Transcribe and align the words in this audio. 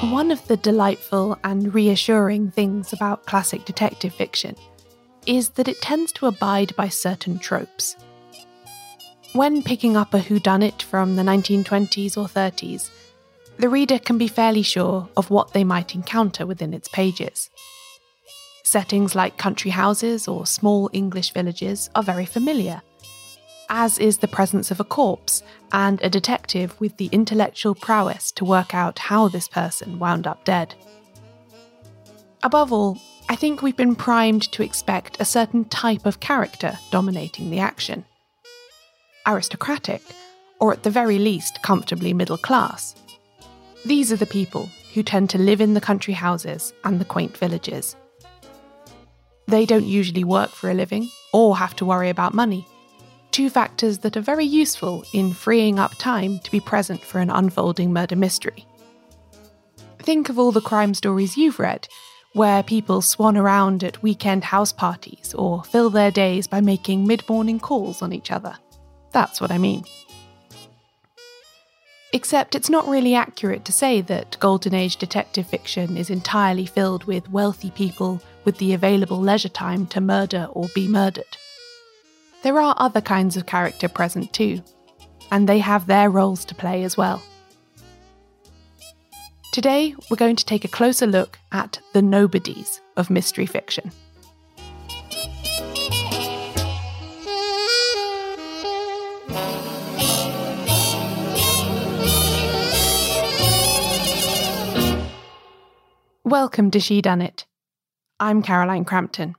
One 0.00 0.30
of 0.30 0.46
the 0.46 0.56
delightful 0.56 1.36
and 1.42 1.74
reassuring 1.74 2.52
things 2.52 2.92
about 2.92 3.26
classic 3.26 3.64
detective 3.64 4.14
fiction 4.14 4.54
is 5.26 5.48
that 5.50 5.66
it 5.66 5.82
tends 5.82 6.12
to 6.12 6.26
abide 6.26 6.74
by 6.76 6.88
certain 6.88 7.40
tropes. 7.40 7.96
When 9.32 9.60
picking 9.60 9.96
up 9.96 10.14
a 10.14 10.20
whodunit 10.20 10.82
from 10.82 11.16
the 11.16 11.24
1920s 11.24 12.16
or 12.16 12.28
30s, 12.28 12.90
the 13.58 13.68
reader 13.68 13.98
can 13.98 14.18
be 14.18 14.28
fairly 14.28 14.62
sure 14.62 15.08
of 15.16 15.30
what 15.30 15.52
they 15.52 15.64
might 15.64 15.96
encounter 15.96 16.46
within 16.46 16.72
its 16.72 16.86
pages. 16.86 17.50
Settings 18.62 19.16
like 19.16 19.36
country 19.36 19.72
houses 19.72 20.28
or 20.28 20.46
small 20.46 20.88
English 20.92 21.32
villages 21.32 21.90
are 21.96 22.04
very 22.04 22.24
familiar, 22.24 22.82
as 23.68 23.98
is 23.98 24.18
the 24.18 24.28
presence 24.28 24.70
of 24.70 24.80
a 24.80 24.84
corpse 24.84 25.42
and 25.72 26.00
a 26.02 26.10
detective 26.10 26.78
with 26.80 26.96
the 26.96 27.10
intellectual 27.12 27.74
prowess 27.74 28.32
to 28.32 28.44
work 28.44 28.74
out 28.74 28.98
how 28.98 29.28
this 29.28 29.48
person 29.48 29.98
wound 29.98 30.26
up 30.26 30.44
dead. 30.44 30.74
Above 32.42 32.72
all, 32.72 32.98
I 33.28 33.36
think 33.36 33.60
we've 33.60 33.76
been 33.76 33.94
primed 33.94 34.50
to 34.52 34.62
expect 34.62 35.20
a 35.20 35.24
certain 35.24 35.64
type 35.66 36.06
of 36.06 36.20
character 36.20 36.78
dominating 36.90 37.50
the 37.50 37.60
action 37.60 38.04
aristocratic, 39.26 40.00
or 40.58 40.72
at 40.72 40.84
the 40.84 40.90
very 40.90 41.18
least, 41.18 41.62
comfortably 41.62 42.14
middle 42.14 42.38
class. 42.38 42.94
These 43.84 44.10
are 44.10 44.16
the 44.16 44.24
people 44.24 44.70
who 44.94 45.02
tend 45.02 45.28
to 45.30 45.38
live 45.38 45.60
in 45.60 45.74
the 45.74 45.82
country 45.82 46.14
houses 46.14 46.72
and 46.82 46.98
the 46.98 47.04
quaint 47.04 47.36
villages. 47.36 47.94
They 49.46 49.66
don't 49.66 49.84
usually 49.84 50.24
work 50.24 50.48
for 50.48 50.70
a 50.70 50.74
living 50.74 51.10
or 51.34 51.58
have 51.58 51.76
to 51.76 51.84
worry 51.84 52.08
about 52.08 52.32
money 52.32 52.66
two 53.38 53.48
factors 53.48 53.98
that 53.98 54.16
are 54.16 54.20
very 54.20 54.44
useful 54.44 55.04
in 55.12 55.32
freeing 55.32 55.78
up 55.78 55.94
time 55.94 56.40
to 56.40 56.50
be 56.50 56.58
present 56.58 57.00
for 57.00 57.20
an 57.20 57.30
unfolding 57.30 57.92
murder 57.92 58.16
mystery. 58.16 58.66
Think 60.00 60.28
of 60.28 60.40
all 60.40 60.50
the 60.50 60.60
crime 60.60 60.92
stories 60.92 61.36
you've 61.36 61.60
read, 61.60 61.86
where 62.32 62.64
people 62.64 63.00
swan 63.00 63.36
around 63.36 63.84
at 63.84 64.02
weekend 64.02 64.42
house 64.42 64.72
parties 64.72 65.36
or 65.38 65.62
fill 65.62 65.88
their 65.88 66.10
days 66.10 66.48
by 66.48 66.60
making 66.60 67.06
mid 67.06 67.22
morning 67.28 67.60
calls 67.60 68.02
on 68.02 68.12
each 68.12 68.32
other. 68.32 68.56
That's 69.12 69.40
what 69.40 69.52
I 69.52 69.58
mean. 69.58 69.84
Except 72.12 72.56
it's 72.56 72.68
not 72.68 72.88
really 72.88 73.14
accurate 73.14 73.64
to 73.66 73.72
say 73.72 74.00
that 74.00 74.36
Golden 74.40 74.74
Age 74.74 74.96
detective 74.96 75.46
fiction 75.46 75.96
is 75.96 76.10
entirely 76.10 76.66
filled 76.66 77.04
with 77.04 77.30
wealthy 77.30 77.70
people 77.70 78.20
with 78.44 78.58
the 78.58 78.72
available 78.72 79.20
leisure 79.20 79.48
time 79.48 79.86
to 79.94 80.00
murder 80.00 80.48
or 80.50 80.66
be 80.74 80.88
murdered. 80.88 81.36
There 82.42 82.60
are 82.60 82.74
other 82.78 83.00
kinds 83.00 83.36
of 83.36 83.46
character 83.46 83.88
present 83.88 84.32
too, 84.32 84.62
and 85.32 85.48
they 85.48 85.58
have 85.58 85.86
their 85.86 86.08
roles 86.08 86.44
to 86.44 86.54
play 86.54 86.84
as 86.84 86.96
well. 86.96 87.20
Today, 89.52 89.96
we're 90.08 90.16
going 90.16 90.36
to 90.36 90.44
take 90.44 90.64
a 90.64 90.68
closer 90.68 91.06
look 91.06 91.38
at 91.50 91.80
the 91.94 92.02
nobodies 92.02 92.80
of 92.96 93.10
mystery 93.10 93.44
fiction. 93.44 93.90
Welcome 106.24 106.70
to 106.70 106.78
It. 107.20 107.46
I'm 108.20 108.42
Caroline 108.42 108.84
Crampton. 108.84 109.34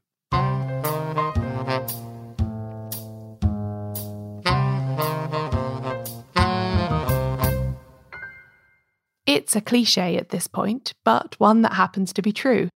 It's 9.29 9.55
a 9.55 9.61
cliche 9.61 10.17
at 10.17 10.29
this 10.29 10.47
point, 10.47 10.95
but 11.05 11.39
one 11.39 11.61
that 11.61 11.73
happens 11.73 12.13
to 12.13 12.21
be 12.23 12.31
true. 12.31 12.67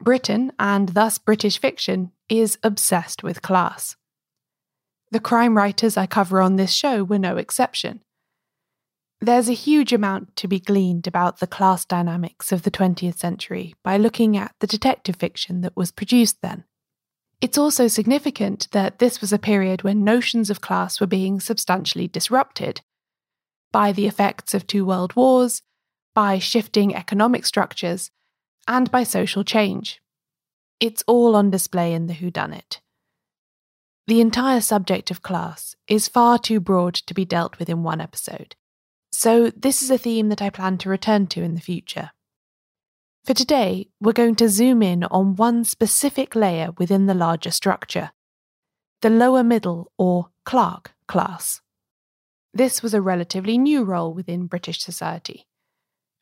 Britain, 0.00 0.52
and 0.56 0.90
thus 0.90 1.18
British 1.18 1.58
fiction, 1.58 2.12
is 2.28 2.56
obsessed 2.62 3.24
with 3.24 3.42
class. 3.42 3.96
The 5.10 5.18
crime 5.18 5.56
writers 5.56 5.96
I 5.96 6.06
cover 6.06 6.40
on 6.40 6.54
this 6.54 6.72
show 6.72 7.02
were 7.02 7.18
no 7.18 7.38
exception. 7.38 8.02
There's 9.20 9.48
a 9.48 9.52
huge 9.52 9.92
amount 9.92 10.36
to 10.36 10.46
be 10.46 10.60
gleaned 10.60 11.08
about 11.08 11.40
the 11.40 11.48
class 11.48 11.84
dynamics 11.84 12.52
of 12.52 12.62
the 12.62 12.70
20th 12.70 13.18
century 13.18 13.74
by 13.82 13.96
looking 13.96 14.36
at 14.36 14.54
the 14.60 14.68
detective 14.68 15.16
fiction 15.16 15.62
that 15.62 15.76
was 15.76 15.90
produced 15.90 16.40
then. 16.40 16.62
It's 17.40 17.58
also 17.58 17.88
significant 17.88 18.68
that 18.70 19.00
this 19.00 19.20
was 19.20 19.32
a 19.32 19.40
period 19.40 19.82
when 19.82 20.04
notions 20.04 20.50
of 20.50 20.60
class 20.60 21.00
were 21.00 21.08
being 21.08 21.40
substantially 21.40 22.06
disrupted 22.06 22.80
by 23.74 23.90
the 23.90 24.06
effects 24.06 24.54
of 24.54 24.68
two 24.68 24.84
world 24.84 25.16
wars, 25.16 25.60
by 26.14 26.38
shifting 26.38 26.94
economic 26.94 27.44
structures, 27.44 28.12
and 28.68 28.88
by 28.92 29.02
social 29.02 29.42
change. 29.42 30.00
It's 30.78 31.02
all 31.08 31.34
on 31.34 31.50
display 31.50 31.92
in 31.92 32.06
The 32.06 32.14
Whodunit. 32.14 32.78
The 34.06 34.20
entire 34.20 34.60
subject 34.60 35.10
of 35.10 35.22
class 35.22 35.74
is 35.88 36.06
far 36.06 36.38
too 36.38 36.60
broad 36.60 36.94
to 36.94 37.14
be 37.14 37.24
dealt 37.24 37.58
with 37.58 37.68
in 37.68 37.82
one 37.82 38.00
episode, 38.00 38.54
so 39.10 39.50
this 39.50 39.82
is 39.82 39.90
a 39.90 39.98
theme 39.98 40.28
that 40.28 40.40
I 40.40 40.50
plan 40.50 40.78
to 40.78 40.88
return 40.88 41.26
to 41.28 41.42
in 41.42 41.56
the 41.56 41.60
future. 41.60 42.12
For 43.24 43.34
today, 43.34 43.88
we're 44.00 44.12
going 44.12 44.36
to 44.36 44.48
zoom 44.48 44.84
in 44.84 45.02
on 45.02 45.34
one 45.34 45.64
specific 45.64 46.36
layer 46.36 46.70
within 46.78 47.06
the 47.06 47.14
larger 47.14 47.50
structure 47.50 48.12
the 49.00 49.10
lower 49.10 49.42
middle 49.42 49.90
or 49.98 50.28
clerk 50.44 50.94
class. 51.08 51.60
This 52.56 52.84
was 52.84 52.94
a 52.94 53.02
relatively 53.02 53.58
new 53.58 53.82
role 53.82 54.14
within 54.14 54.46
British 54.46 54.78
society, 54.78 55.48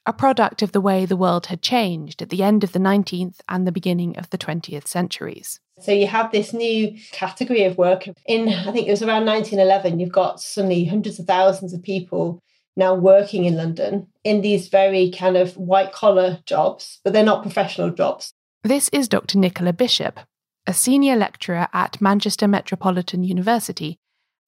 a 0.06 0.14
product 0.14 0.62
of 0.62 0.72
the 0.72 0.80
way 0.80 1.04
the 1.04 1.14
world 1.14 1.46
had 1.46 1.60
changed 1.60 2.22
at 2.22 2.30
the 2.30 2.42
end 2.42 2.64
of 2.64 2.72
the 2.72 2.78
19th 2.78 3.40
and 3.50 3.66
the 3.66 3.72
beginning 3.72 4.16
of 4.16 4.30
the 4.30 4.38
20th 4.38 4.86
centuries. 4.86 5.60
So 5.80 5.92
you 5.92 6.06
have 6.06 6.32
this 6.32 6.54
new 6.54 6.98
category 7.10 7.64
of 7.64 7.76
work. 7.76 8.08
In, 8.24 8.48
I 8.48 8.72
think 8.72 8.88
it 8.88 8.90
was 8.90 9.02
around 9.02 9.26
1911, 9.26 10.00
you've 10.00 10.10
got 10.10 10.40
suddenly 10.40 10.86
hundreds 10.86 11.18
of 11.18 11.26
thousands 11.26 11.74
of 11.74 11.82
people 11.82 12.40
now 12.78 12.94
working 12.94 13.44
in 13.44 13.58
London 13.58 14.06
in 14.24 14.40
these 14.40 14.68
very 14.68 15.10
kind 15.10 15.36
of 15.36 15.54
white 15.58 15.92
collar 15.92 16.38
jobs, 16.46 16.98
but 17.04 17.12
they're 17.12 17.22
not 17.22 17.42
professional 17.42 17.90
jobs. 17.90 18.32
This 18.64 18.88
is 18.88 19.06
Dr. 19.06 19.36
Nicola 19.36 19.74
Bishop, 19.74 20.18
a 20.66 20.72
senior 20.72 21.14
lecturer 21.14 21.68
at 21.74 22.00
Manchester 22.00 22.48
Metropolitan 22.48 23.22
University 23.22 23.98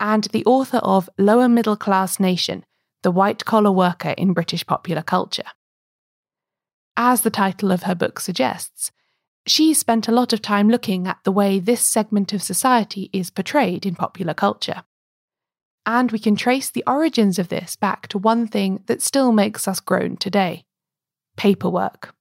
and 0.00 0.24
the 0.24 0.44
author 0.44 0.78
of 0.78 1.08
Lower 1.18 1.48
Middle 1.48 1.76
Class 1.76 2.18
Nation 2.20 2.64
The 3.02 3.10
White 3.10 3.44
Collar 3.44 3.72
Worker 3.72 4.10
in 4.10 4.32
British 4.32 4.66
Popular 4.66 5.02
Culture. 5.02 5.50
As 6.96 7.22
the 7.22 7.30
title 7.30 7.72
of 7.72 7.84
her 7.84 7.94
book 7.94 8.20
suggests, 8.20 8.92
she 9.46 9.74
spent 9.74 10.08
a 10.08 10.12
lot 10.12 10.32
of 10.32 10.40
time 10.40 10.70
looking 10.70 11.06
at 11.06 11.18
the 11.24 11.32
way 11.32 11.58
this 11.58 11.86
segment 11.86 12.32
of 12.32 12.42
society 12.42 13.10
is 13.12 13.30
portrayed 13.30 13.84
in 13.84 13.94
popular 13.94 14.34
culture. 14.34 14.84
And 15.84 16.10
we 16.12 16.18
can 16.18 16.34
trace 16.34 16.70
the 16.70 16.84
origins 16.86 17.38
of 17.38 17.48
this 17.48 17.76
back 17.76 18.08
to 18.08 18.18
one 18.18 18.46
thing 18.46 18.82
that 18.86 19.02
still 19.02 19.32
makes 19.32 19.68
us 19.68 19.80
groan 19.80 20.16
today 20.16 20.64
paperwork 21.36 22.14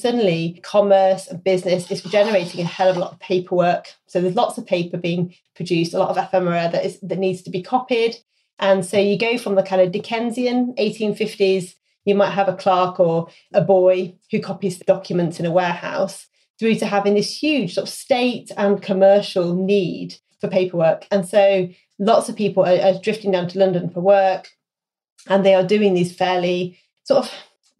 suddenly 0.00 0.60
commerce 0.62 1.26
and 1.26 1.42
business 1.42 1.90
is 1.90 2.02
generating 2.02 2.60
a 2.60 2.64
hell 2.64 2.88
of 2.88 2.96
a 2.96 3.00
lot 3.00 3.12
of 3.12 3.18
paperwork. 3.20 3.94
So 4.06 4.20
there's 4.20 4.34
lots 4.34 4.58
of 4.58 4.66
paper 4.66 4.96
being 4.96 5.34
produced, 5.54 5.94
a 5.94 5.98
lot 5.98 6.10
of 6.10 6.18
ephemera 6.18 6.68
that 6.72 6.84
is 6.84 7.00
that 7.00 7.18
needs 7.18 7.42
to 7.42 7.50
be 7.50 7.62
copied. 7.62 8.16
And 8.58 8.84
so 8.84 8.98
you 8.98 9.18
go 9.18 9.38
from 9.38 9.54
the 9.54 9.62
kind 9.62 9.82
of 9.82 9.92
Dickensian 9.92 10.74
1850s, 10.78 11.74
you 12.04 12.14
might 12.14 12.30
have 12.30 12.48
a 12.48 12.56
clerk 12.56 12.98
or 12.98 13.28
a 13.52 13.60
boy 13.60 14.14
who 14.30 14.40
copies 14.40 14.78
documents 14.78 15.38
in 15.38 15.46
a 15.46 15.52
warehouse, 15.52 16.26
through 16.58 16.76
to 16.76 16.86
having 16.86 17.14
this 17.14 17.42
huge 17.42 17.74
sort 17.74 17.86
of 17.86 17.92
state 17.92 18.50
and 18.56 18.82
commercial 18.82 19.54
need 19.54 20.16
for 20.40 20.48
paperwork. 20.48 21.06
And 21.10 21.28
so 21.28 21.68
lots 21.98 22.28
of 22.28 22.36
people 22.36 22.64
are, 22.64 22.80
are 22.80 23.00
drifting 23.00 23.32
down 23.32 23.48
to 23.48 23.58
London 23.58 23.90
for 23.90 24.00
work, 24.00 24.48
and 25.28 25.44
they 25.44 25.54
are 25.54 25.66
doing 25.66 25.94
these 25.94 26.14
fairly 26.14 26.78
sort 27.04 27.26
of 27.26 27.32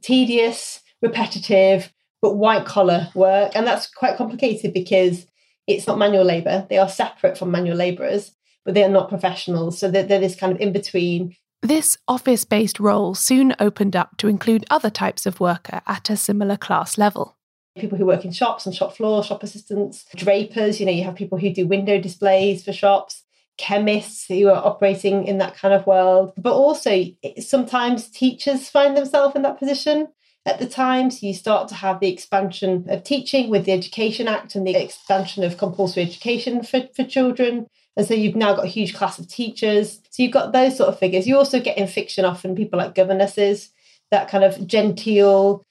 tedious, 0.03 0.81
repetitive, 1.03 1.93
but 2.23 2.37
white 2.37 2.65
collar 2.65 3.09
work. 3.15 3.53
And 3.55 3.67
that's 3.67 3.87
quite 3.87 4.17
complicated 4.17 4.73
because 4.73 5.27
it's 5.67 5.87
not 5.87 5.99
manual 5.99 6.25
labor. 6.25 6.67
They 6.69 6.79
are 6.79 6.89
separate 6.89 7.37
from 7.37 7.51
manual 7.51 7.77
laborers, 7.77 8.33
but 8.65 8.75
they 8.75 8.85
are 8.85 8.89
not 8.89 9.09
professionals. 9.09 9.79
So 9.79 9.91
they're, 9.91 10.05
they're 10.05 10.21
this 10.21 10.37
kind 10.37 10.53
of 10.53 10.61
in 10.61 10.73
between 10.73 11.37
This 11.63 11.97
office 12.07 12.45
based 12.45 12.79
role 12.79 13.15
soon 13.15 13.55
opened 13.59 13.97
up 13.97 14.17
to 14.19 14.29
include 14.29 14.65
other 14.71 14.91
types 14.91 15.27
of 15.27 15.41
worker 15.41 15.81
at 15.87 16.11
a 16.11 16.17
similar 16.17 16.57
class 16.57 16.97
level. 16.97 17.37
People 17.77 17.99
who 17.99 18.07
work 18.07 18.25
in 18.25 18.33
shops 18.33 18.67
and 18.67 18.75
shop 18.75 18.97
floor, 18.97 19.23
shop 19.23 19.43
assistants, 19.43 20.05
drapers, 20.15 20.81
you 20.81 20.87
know, 20.87 20.93
you 20.93 21.05
have 21.05 21.17
people 21.17 21.39
who 21.39 21.53
do 21.53 21.67
window 21.67 22.01
displays 22.01 22.65
for 22.65 22.73
shops, 22.73 23.25
chemists 23.59 24.27
who 24.27 24.49
are 24.49 24.65
operating 24.65 25.27
in 25.27 25.39
that 25.39 25.57
kind 25.57 25.75
of 25.75 25.87
world. 25.87 26.33
But 26.37 26.55
also, 26.55 27.05
sometimes 27.39 28.09
teachers 28.09 28.69
find 28.69 28.97
themselves 28.97 29.35
in 29.35 29.43
that 29.43 29.59
position 29.59 30.09
at 30.47 30.61
the 30.61 30.67
time. 30.67 31.11
So 31.11 31.27
you 31.27 31.35
start 31.35 31.69
to 31.69 31.75
have 31.75 32.01
the 32.01 32.09
expansion 32.09 32.87
of 32.89 33.03
teaching 33.03 33.51
with 33.51 33.67
the 33.67 33.73
Education 33.73 34.29
Act 34.29 34.55
and 34.55 34.67
the 34.67 34.77
expansion 34.77 35.43
of 35.45 35.59
compulsory 35.59 36.05
education 36.05 36.63
for, 36.63 36.89
for 36.95 37.05
children. 37.05 37.67
And 37.97 38.07
so 38.07 38.15
you've 38.15 38.37
now 38.37 38.55
got 38.55 38.65
a 38.65 38.69
huge 38.69 38.95
class 38.95 39.19
of 39.19 39.29
teachers. 39.29 40.01
So 40.11 40.23
you've 40.23 40.33
got 40.33 40.53
those 40.53 40.77
sort 40.77 40.89
of 40.89 40.99
figures. 40.99 41.27
You 41.27 41.37
also 41.37 41.61
get 41.61 41.77
in 41.77 41.89
fiction 41.89 42.25
often 42.25 42.55
people 42.55 42.79
like 42.79 42.95
governesses, 42.95 43.71
that 44.11 44.29
kind 44.29 44.45
of 44.45 44.67
genteel, 44.67 45.65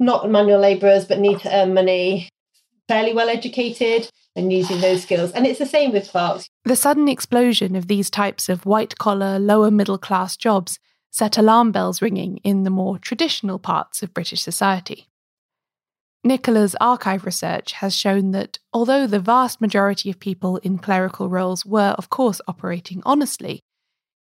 not 0.00 0.28
manual 0.30 0.60
labourers, 0.60 1.04
but 1.04 1.20
need 1.20 1.40
to 1.40 1.54
earn 1.54 1.74
money, 1.74 2.28
fairly 2.88 3.12
well 3.12 3.28
educated 3.28 4.10
and 4.34 4.52
using 4.52 4.80
those 4.80 5.02
skills. 5.02 5.30
And 5.32 5.46
it's 5.46 5.58
the 5.58 5.66
same 5.66 5.92
with 5.92 6.10
clerks. 6.10 6.48
The 6.64 6.76
sudden 6.76 7.08
explosion 7.08 7.76
of 7.76 7.86
these 7.86 8.10
types 8.10 8.48
of 8.48 8.66
white 8.66 8.98
collar, 8.98 9.38
lower 9.38 9.70
middle 9.70 9.98
class 9.98 10.36
jobs 10.36 10.78
set 11.18 11.36
alarm 11.36 11.72
bells 11.72 12.00
ringing 12.00 12.36
in 12.44 12.62
the 12.62 12.70
more 12.70 12.96
traditional 12.96 13.58
parts 13.58 14.04
of 14.04 14.14
British 14.14 14.40
society. 14.40 15.08
Nicola's 16.22 16.76
archive 16.80 17.24
research 17.24 17.72
has 17.72 17.92
shown 17.92 18.30
that 18.30 18.60
although 18.72 19.04
the 19.04 19.18
vast 19.18 19.60
majority 19.60 20.10
of 20.10 20.20
people 20.20 20.58
in 20.58 20.78
clerical 20.78 21.28
roles 21.28 21.66
were, 21.66 21.96
of 21.98 22.08
course, 22.08 22.40
operating 22.46 23.02
honestly, 23.04 23.58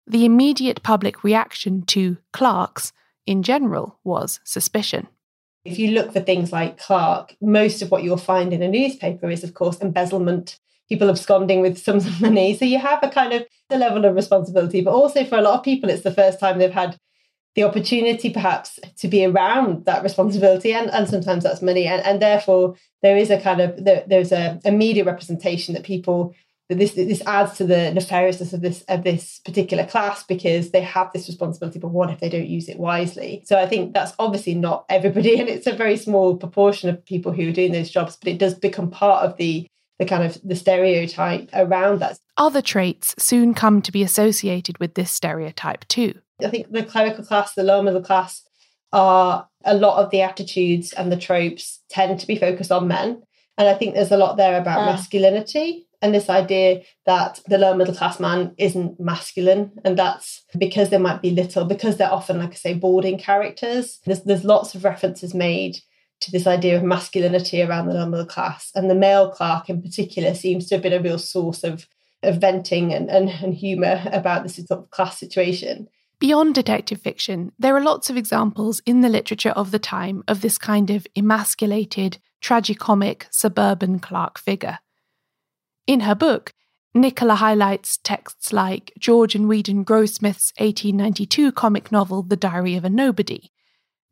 the 0.06 0.26
immediate 0.26 0.84
public 0.84 1.24
reaction 1.24 1.84
to 1.84 2.18
clerks 2.34 2.92
in 3.26 3.42
general 3.42 3.98
was 4.04 4.42
suspicion. 4.44 5.08
If 5.64 5.80
you 5.80 5.92
look 5.92 6.12
for 6.12 6.20
things 6.20 6.52
like 6.52 6.78
clerk, 6.78 7.38
most 7.40 7.82
of 7.82 7.90
what 7.90 8.04
you'll 8.04 8.18
find 8.18 8.52
in 8.52 8.62
a 8.62 8.68
newspaper 8.68 9.30
is, 9.30 9.46
of 9.46 9.54
course, 9.54 9.80
embezzlement, 9.80 10.58
people 10.92 11.10
absconding 11.10 11.62
with 11.62 11.78
sums 11.78 12.06
of 12.06 12.20
money. 12.20 12.54
So 12.58 12.66
you 12.66 12.78
have 12.78 13.02
a 13.02 13.08
kind 13.08 13.32
of 13.32 13.48
the 13.70 13.78
level 13.78 14.04
of 14.04 14.14
responsibility, 14.14 14.82
but 14.82 14.92
also 14.92 15.24
for 15.24 15.38
a 15.38 15.42
lot 15.42 15.58
of 15.58 15.64
people, 15.64 15.90
it's 15.90 16.04
the 16.04 16.14
first 16.14 16.38
time 16.38 16.60
they've 16.60 16.70
had 16.70 16.98
the 17.56 17.64
opportunity 17.64 18.30
perhaps 18.30 18.78
to 18.98 19.08
be 19.08 19.26
around 19.26 19.86
that 19.86 20.04
responsibility 20.04 20.74
and, 20.74 20.90
and 20.92 21.08
sometimes 21.08 21.44
that's 21.44 21.62
money 21.62 21.86
and, 21.86 22.02
and 22.06 22.22
therefore 22.22 22.76
there 23.02 23.18
is 23.18 23.30
a 23.30 23.40
kind 23.40 23.60
of 23.60 23.84
there, 23.84 24.04
there's 24.08 24.32
a, 24.32 24.60
a 24.64 24.72
media 24.72 25.04
representation 25.04 25.74
that 25.74 25.84
people 25.84 26.34
that 26.70 26.78
this 26.78 26.94
this 26.94 27.22
adds 27.26 27.58
to 27.58 27.66
the 27.66 27.92
nefariousness 27.94 28.54
of 28.54 28.62
this 28.62 28.84
of 28.84 29.04
this 29.04 29.42
particular 29.44 29.86
class 29.86 30.24
because 30.24 30.72
they 30.72 30.80
have 30.80 31.12
this 31.12 31.28
responsibility 31.28 31.78
but 31.78 31.90
what 31.90 32.10
if 32.10 32.22
they 32.22 32.30
don't 32.30 32.48
use 32.48 32.70
it 32.70 32.80
wisely 32.80 33.44
so 33.46 33.58
i 33.58 33.66
think 33.66 33.94
that's 33.94 34.14
obviously 34.18 34.56
not 34.56 34.86
everybody 34.88 35.38
and 35.40 35.50
it's 35.50 35.68
a 35.68 35.76
very 35.76 35.98
small 35.98 36.38
proportion 36.38 36.90
of 36.90 37.06
people 37.06 37.34
who 37.34 37.50
are 37.50 37.54
doing 37.54 37.74
those 37.74 37.92
jobs 37.92 38.16
but 38.16 38.30
it 38.30 38.38
does 38.38 38.56
become 38.56 38.90
part 38.90 39.26
of 39.26 39.36
the 39.36 39.68
the 40.02 40.06
kind 40.06 40.24
of 40.24 40.38
the 40.44 40.56
stereotype 40.56 41.50
around 41.54 42.00
that 42.00 42.18
other 42.38 42.62
traits 42.62 43.16
soon 43.18 43.54
come 43.54 43.82
to 43.82 43.92
be 43.92 44.04
associated 44.04 44.78
with 44.80 44.96
this 44.96 45.12
stereotype 45.12 45.88
too 45.88 46.14
I 46.46 46.50
think 46.50 46.72
the 46.72 46.84
clerical 46.84 47.24
class, 47.24 47.54
the 47.54 47.64
lower 47.64 47.84
middle 47.84 48.02
class, 48.02 48.44
are 48.92 49.48
a 49.64 49.74
lot 49.74 50.04
of 50.04 50.12
the 50.12 50.22
attitudes 50.22 50.94
and 50.94 51.12
the 51.12 51.18
tropes 51.18 51.82
tend 51.90 52.20
to 52.20 52.28
be 52.28 52.38
focused 52.38 52.72
on 52.72 52.88
men. 52.88 53.24
And 53.58 53.68
I 53.68 53.74
think 53.74 53.94
there's 53.94 54.12
a 54.12 54.18
lot 54.18 54.38
there 54.38 54.60
about 54.60 54.80
ah. 54.80 54.86
masculinity 54.86 55.88
and 56.02 56.14
this 56.16 56.30
idea 56.30 56.82
that 57.06 57.40
the 57.48 57.58
lower 57.58 57.76
middle 57.76 57.94
class 57.94 58.20
man 58.20 58.54
isn't 58.58 59.00
masculine. 59.00 59.72
And 59.86 59.98
that's 59.98 60.44
because 60.58 60.90
they 60.90 60.98
might 60.98 61.22
be 61.22 61.30
little, 61.30 61.66
because 61.66 61.98
they're 61.98 62.12
often, 62.12 62.40
like 62.40 62.52
I 62.52 62.56
say, 62.56 62.74
boarding 62.74 63.20
characters. 63.20 64.00
There's, 64.06 64.24
there's 64.24 64.44
lots 64.44 64.74
of 64.74 64.84
references 64.84 65.34
made 65.34 65.78
to 66.22 66.32
this 66.32 66.48
idea 66.48 66.78
of 66.78 66.84
masculinity 66.84 67.62
around 67.62 67.88
the 67.88 68.06
middle 68.06 68.26
class. 68.26 68.72
And 68.76 68.90
the 68.90 68.96
male 68.96 69.30
clerk 69.32 69.70
in 69.70 69.82
particular 69.82 70.34
seems 70.34 70.68
to 70.68 70.76
have 70.76 70.84
been 70.84 70.94
a 70.94 71.02
real 71.02 71.20
source 71.20 71.64
of, 71.64 71.88
of 72.24 72.38
venting 72.40 72.94
and, 72.94 73.10
and, 73.10 73.30
and 73.30 73.54
humour 73.54 74.02
about 74.12 74.44
this 74.44 74.56
sort 74.56 74.72
of 74.72 74.90
class 74.92 75.20
situation. 75.20 75.88
Beyond 76.20 76.54
detective 76.54 77.02
fiction, 77.02 77.52
there 77.58 77.76
are 77.76 77.82
lots 77.82 78.12
of 78.12 78.18
examples 78.18 78.80
in 78.86 79.02
the 79.02 79.10
literature 79.10 79.50
of 79.50 79.72
the 79.72 79.80
time 79.80 80.24
of 80.28 80.42
this 80.42 80.60
kind 80.60 80.92
of 80.92 81.08
emasculated, 81.16 82.20
tragicomic 82.42 83.24
suburban 83.32 83.98
clerk 83.98 84.38
figure. 84.38 84.78
In 85.88 86.02
her 86.02 86.14
book, 86.14 86.54
Nicola 86.94 87.36
highlights 87.36 87.98
texts 87.98 88.54
like 88.54 88.94
George 89.00 89.34
and 89.34 89.48
Weedon 89.48 89.84
Grossmith's 89.84 90.54
1892 90.58 91.52
comic 91.54 91.92
novel 91.92 92.22
The 92.22 92.36
Diary 92.36 92.76
of 92.76 92.86
a 92.86 92.90
Nobody, 92.90 93.52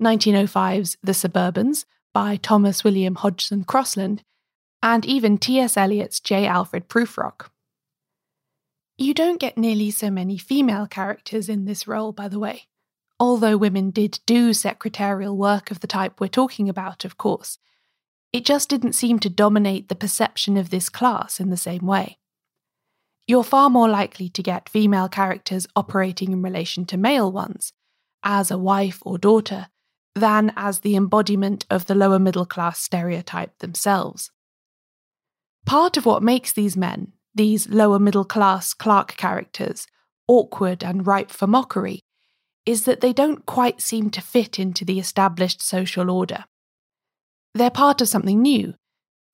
1905's 0.01 0.97
The 1.03 1.11
Suburbans 1.11 1.85
by 2.13 2.35
Thomas 2.37 2.83
William 2.83 3.15
Hodgson 3.15 3.63
Crosland, 3.63 4.19
and 4.81 5.05
even 5.05 5.37
T.S. 5.37 5.77
Eliot's 5.77 6.19
J. 6.19 6.45
Alfred 6.45 6.87
Prufrock. 6.87 7.49
You 8.97 9.13
don't 9.13 9.39
get 9.39 9.57
nearly 9.57 9.91
so 9.91 10.09
many 10.09 10.37
female 10.37 10.87
characters 10.87 11.49
in 11.49 11.65
this 11.65 11.87
role, 11.87 12.11
by 12.11 12.27
the 12.27 12.39
way. 12.39 12.67
Although 13.19 13.57
women 13.57 13.91
did 13.91 14.19
do 14.25 14.53
secretarial 14.53 15.35
work 15.37 15.71
of 15.71 15.81
the 15.81 15.87
type 15.87 16.19
we're 16.19 16.27
talking 16.27 16.69
about, 16.69 17.05
of 17.05 17.17
course, 17.17 17.57
it 18.31 18.45
just 18.45 18.69
didn't 18.69 18.93
seem 18.93 19.19
to 19.19 19.29
dominate 19.29 19.89
the 19.89 19.95
perception 19.95 20.57
of 20.57 20.69
this 20.69 20.89
class 20.89 21.39
in 21.39 21.49
the 21.49 21.57
same 21.57 21.85
way. 21.85 22.17
You're 23.27 23.43
far 23.43 23.69
more 23.69 23.89
likely 23.89 24.29
to 24.29 24.43
get 24.43 24.69
female 24.69 25.09
characters 25.09 25.67
operating 25.75 26.31
in 26.31 26.41
relation 26.41 26.85
to 26.87 26.97
male 26.97 27.31
ones, 27.31 27.73
as 28.23 28.51
a 28.51 28.57
wife 28.57 28.99
or 29.03 29.17
daughter, 29.17 29.67
than 30.15 30.51
as 30.55 30.79
the 30.79 30.95
embodiment 30.95 31.65
of 31.69 31.85
the 31.85 31.95
lower 31.95 32.19
middle 32.19 32.45
class 32.45 32.79
stereotype 32.79 33.57
themselves. 33.59 34.31
Part 35.65 35.97
of 35.97 36.05
what 36.05 36.23
makes 36.23 36.51
these 36.51 36.75
men, 36.75 37.13
these 37.35 37.69
lower 37.69 37.99
middle 37.99 38.25
class 38.25 38.73
clerk 38.73 39.15
characters, 39.17 39.85
awkward 40.27 40.83
and 40.83 41.05
ripe 41.05 41.31
for 41.31 41.47
mockery, 41.47 42.01
is 42.65 42.85
that 42.85 43.01
they 43.01 43.13
don't 43.13 43.45
quite 43.45 43.81
seem 43.81 44.09
to 44.11 44.21
fit 44.21 44.59
into 44.59 44.85
the 44.85 44.99
established 44.99 45.61
social 45.61 46.09
order. 46.09 46.45
They're 47.53 47.69
part 47.69 48.01
of 48.01 48.07
something 48.07 48.41
new, 48.41 48.75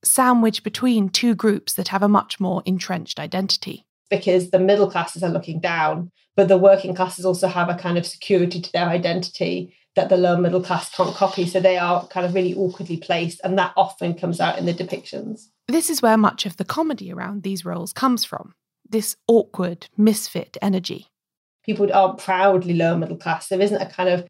sandwiched 0.04 0.64
between 0.64 1.10
two 1.10 1.36
groups 1.36 1.74
that 1.74 1.90
have 1.90 2.04
a 2.04 2.08
much 2.08 2.40
more 2.40 2.62
entrenched 2.66 3.20
identity. 3.20 3.86
Because 4.10 4.52
the 4.52 4.60
middle 4.60 4.90
classes 4.90 5.24
are 5.24 5.30
looking 5.30 5.60
down, 5.60 6.12
but 6.36 6.48
the 6.48 6.58
working 6.58 6.94
classes 6.94 7.26
also 7.26 7.48
have 7.48 7.70
a 7.70 7.76
kind 7.76 7.98
of 7.98 8.06
security 8.06 8.62
to 8.62 8.72
their 8.72 8.88
identity 8.88 9.76
that 9.96 10.10
the 10.10 10.18
lower 10.18 10.38
middle 10.38 10.62
class 10.62 10.94
can't 10.94 11.16
copy. 11.16 11.46
So 11.46 11.60
they 11.60 11.78
are 11.78 12.06
kind 12.08 12.26
of 12.26 12.34
really 12.34 12.54
awkwardly 12.54 12.98
placed, 12.98 13.42
and 13.44 13.58
that 13.58 13.74
often 13.76 14.14
comes 14.14 14.40
out 14.40 14.58
in 14.58 14.66
the 14.66 14.74
depictions. 14.74 15.48
This 15.68 15.90
is 15.90 16.02
where 16.02 16.18
much 16.18 16.46
of 16.46 16.58
the 16.58 16.66
comedy 16.66 17.12
around 17.12 17.44
these 17.44 17.66
roles 17.66 17.94
comes 17.94 18.26
from 18.26 18.54
this 18.90 19.16
awkward, 19.28 19.88
misfit 19.98 20.58
energy. 20.62 21.08
People 21.66 21.92
aren't 21.92 22.20
proudly 22.20 22.74
lower 22.74 22.98
middle 22.98 23.18
class. 23.18 23.48
There 23.48 23.62
isn't 23.62 23.82
a 23.82 23.88
kind 23.88 24.10
of 24.10 24.28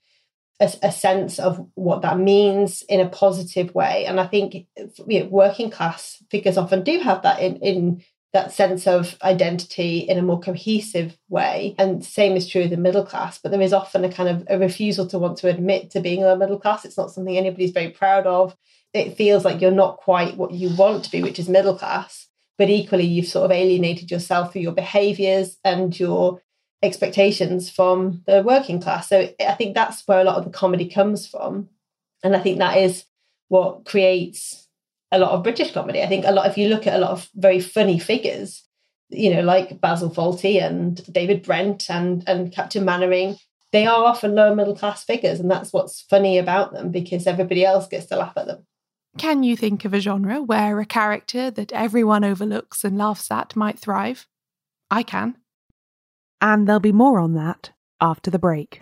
a, 0.59 0.71
a, 0.83 0.91
sense 0.91 1.37
of 1.37 1.67
what 1.75 2.01
that 2.03 2.17
means 2.17 2.81
in 2.83 3.01
a 3.01 3.09
positive 3.09 3.75
way. 3.75 4.05
And 4.05 4.19
I 4.19 4.27
think 4.27 4.55
you 5.07 5.19
know, 5.19 5.25
working 5.27 5.69
class 5.69 6.23
figures 6.31 6.57
often 6.57 6.83
do 6.83 6.99
have 6.99 7.23
that 7.23 7.41
in, 7.41 7.57
in 7.57 8.03
that 8.35 8.53
sense 8.53 8.85
of 8.85 9.17
identity 9.23 9.97
in 9.97 10.19
a 10.19 10.21
more 10.21 10.39
cohesive 10.39 11.17
way. 11.27 11.73
And 11.79 12.05
same 12.05 12.35
is 12.35 12.47
true 12.47 12.65
of 12.65 12.69
the 12.69 12.77
middle 12.77 13.03
class, 13.03 13.39
but 13.39 13.51
there 13.51 13.61
is 13.61 13.73
often 13.73 14.05
a 14.05 14.11
kind 14.11 14.29
of 14.29 14.45
a 14.47 14.59
refusal 14.59 15.07
to 15.07 15.17
want 15.17 15.39
to 15.39 15.49
admit 15.49 15.89
to 15.91 15.99
being 15.99 16.23
a 16.23 16.37
middle 16.37 16.59
class. 16.59 16.85
It's 16.85 16.97
not 16.97 17.11
something 17.11 17.35
anybody's 17.35 17.71
very 17.71 17.89
proud 17.89 18.27
of 18.27 18.55
it 18.95 19.17
feels 19.17 19.43
like 19.43 19.61
you're 19.61 19.71
not 19.71 19.97
quite 19.97 20.37
what 20.37 20.51
you 20.51 20.73
want 20.73 21.03
to 21.03 21.11
be, 21.11 21.21
which 21.21 21.37
is 21.37 21.49
middle 21.49 21.77
class. 21.77 22.27
But 22.57 22.69
equally, 22.69 23.05
you've 23.05 23.27
sort 23.27 23.45
of 23.45 23.51
alienated 23.51 24.09
yourself 24.09 24.53
through 24.53 24.61
your 24.61 24.71
behaviors 24.71 25.57
and 25.65 25.97
your 25.99 26.41
expectations 26.81 27.69
from 27.69 28.23
the 28.25 28.41
working 28.41 28.79
class. 28.81 29.09
So 29.09 29.29
I 29.39 29.53
think 29.53 29.75
that's 29.75 30.07
where 30.07 30.21
a 30.21 30.23
lot 30.23 30.37
of 30.37 30.45
the 30.45 30.49
comedy 30.49 30.87
comes 30.87 31.27
from. 31.27 31.67
And 32.23 32.35
I 32.35 32.39
think 32.39 32.59
that 32.59 32.77
is 32.77 33.03
what 33.49 33.85
creates 33.85 34.64
a 35.15 35.19
lot 35.19 35.31
of 35.31 35.43
British 35.43 35.71
comedy. 35.71 36.01
I 36.01 36.07
think 36.07 36.25
a 36.25 36.31
lot, 36.31 36.47
if 36.47 36.57
you 36.57 36.67
look 36.67 36.85
at 36.87 36.95
a 36.95 36.99
lot 36.99 37.11
of 37.11 37.29
very 37.35 37.59
funny 37.59 37.99
figures, 37.99 38.63
you 39.09 39.33
know, 39.33 39.41
like 39.41 39.79
Basil 39.81 40.09
Fawlty 40.09 40.61
and 40.61 41.01
David 41.11 41.43
Brent 41.43 41.89
and, 41.89 42.23
and 42.27 42.51
Captain 42.51 42.85
Mainwaring, 42.85 43.37
they 43.71 43.85
are 43.85 44.05
often 44.05 44.35
lower 44.35 44.55
middle 44.55 44.75
class 44.75 45.03
figures. 45.03 45.39
And 45.39 45.49
that's 45.49 45.73
what's 45.73 46.01
funny 46.01 46.37
about 46.37 46.73
them 46.73 46.91
because 46.91 47.27
everybody 47.27 47.65
else 47.65 47.87
gets 47.87 48.07
to 48.07 48.17
laugh 48.17 48.33
at 48.37 48.47
them. 48.47 48.65
Can 49.17 49.43
you 49.43 49.55
think 49.55 49.85
of 49.85 49.93
a 49.93 49.99
genre 50.01 50.41
where 50.41 50.79
a 50.79 50.85
character 50.85 51.49
that 51.49 51.71
everyone 51.71 52.25
overlooks 52.25 52.83
and 52.83 52.97
laughs 52.97 53.31
at 53.31 53.55
might 53.55 53.79
thrive? 53.79 54.27
I 54.91 55.03
can. 55.03 55.37
And 56.41 56.67
there'll 56.67 56.81
be 56.81 56.91
more 56.91 57.19
on 57.19 57.33
that 57.33 57.71
after 58.01 58.29
the 58.29 58.39
break. 58.39 58.81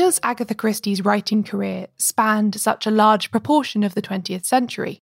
Because 0.00 0.18
Agatha 0.22 0.54
Christie's 0.54 1.04
writing 1.04 1.44
career 1.44 1.88
spanned 1.98 2.58
such 2.58 2.86
a 2.86 2.90
large 2.90 3.30
proportion 3.30 3.82
of 3.82 3.94
the 3.94 4.00
20th 4.00 4.46
century, 4.46 5.02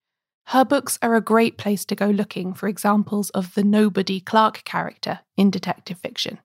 her 0.46 0.64
books 0.64 1.00
are 1.02 1.16
a 1.16 1.20
great 1.20 1.58
place 1.58 1.84
to 1.86 1.96
go 1.96 2.06
looking 2.06 2.54
for 2.54 2.68
examples 2.68 3.28
of 3.30 3.54
the 3.54 3.64
nobody 3.64 4.20
clerk 4.20 4.62
character 4.62 5.18
in 5.36 5.50
detective 5.50 5.98
fiction. 5.98 6.38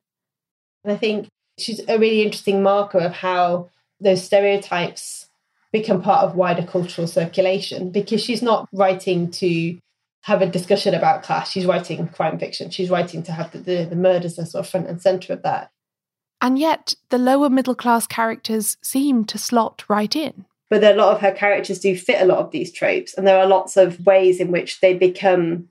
And 0.83 0.91
I 0.91 0.97
think 0.97 1.27
she's 1.59 1.81
a 1.87 1.99
really 1.99 2.23
interesting 2.23 2.63
marker 2.63 2.97
of 2.97 3.13
how 3.13 3.69
those 4.01 4.23
stereotypes 4.23 5.27
become 5.71 6.01
part 6.01 6.23
of 6.23 6.35
wider 6.35 6.65
cultural 6.65 7.05
circulation 7.05 7.91
because 7.91 8.19
she's 8.19 8.41
not 8.41 8.67
writing 8.73 9.29
to 9.29 9.77
have 10.23 10.41
a 10.41 10.47
discussion 10.47 10.95
about 10.95 11.21
class. 11.21 11.51
She's 11.51 11.67
writing 11.67 12.07
crime 12.07 12.39
fiction. 12.39 12.71
She's 12.71 12.89
writing 12.89 13.21
to 13.23 13.31
have 13.31 13.51
the, 13.51 13.59
the, 13.59 13.85
the 13.85 13.95
murders 13.95 14.39
as 14.39 14.53
sort 14.53 14.65
of 14.65 14.71
front 14.71 14.87
and 14.87 14.99
centre 14.99 15.33
of 15.33 15.43
that. 15.43 15.69
And 16.41 16.57
yet, 16.57 16.95
the 17.09 17.17
lower 17.17 17.49
middle 17.49 17.75
class 17.75 18.07
characters 18.07 18.77
seem 18.81 19.25
to 19.25 19.37
slot 19.37 19.83
right 19.87 20.15
in. 20.15 20.45
But 20.69 20.83
a 20.83 20.93
lot 20.93 21.15
of 21.15 21.21
her 21.21 21.31
characters 21.31 21.79
do 21.79 21.97
fit 21.97 22.21
a 22.21 22.25
lot 22.25 22.37
of 22.39 22.51
these 22.51 22.71
tropes, 22.71 23.13
and 23.13 23.27
there 23.27 23.39
are 23.39 23.47
lots 23.47 23.75
of 23.75 24.05
ways 24.05 24.39
in 24.39 24.51
which 24.51 24.79
they 24.79 24.93
become 24.93 25.67